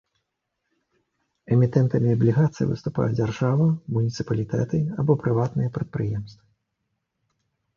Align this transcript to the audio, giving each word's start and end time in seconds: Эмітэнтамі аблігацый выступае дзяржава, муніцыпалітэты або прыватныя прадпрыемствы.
Эмітэнтамі 1.55 2.09
аблігацый 2.15 2.69
выступае 2.71 3.07
дзяржава, 3.19 3.67
муніцыпалітэты 3.97 4.79
або 5.03 5.11
прыватныя 5.25 5.69
прадпрыемствы. 5.77 6.43